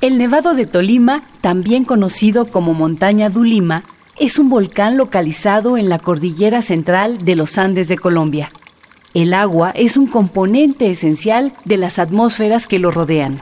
[0.00, 3.82] El Nevado de Tolima, también conocido como Montaña Dulima,
[4.18, 8.50] es un volcán localizado en la cordillera central de los Andes de Colombia.
[9.12, 13.40] El agua es un componente esencial de las atmósferas que lo rodean.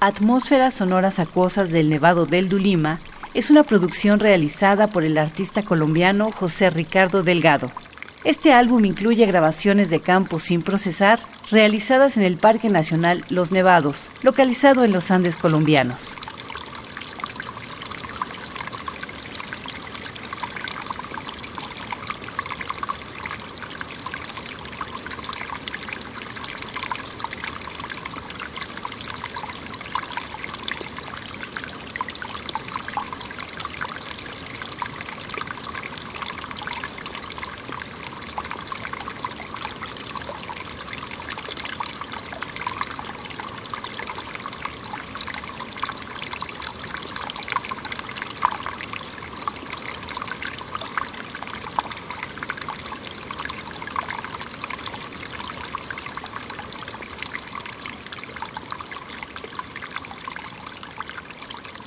[0.00, 3.00] Atmósferas sonoras acuosas del Nevado del Dulima
[3.34, 7.72] es una producción realizada por el artista colombiano José Ricardo Delgado.
[8.22, 11.18] Este álbum incluye grabaciones de campo sin procesar
[11.50, 16.17] realizadas en el Parque Nacional Los Nevados, localizado en los Andes colombianos.